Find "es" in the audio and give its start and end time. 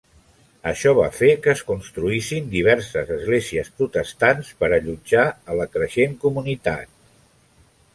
1.53-1.61